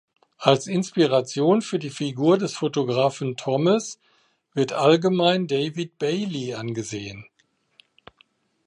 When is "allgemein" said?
4.73-5.45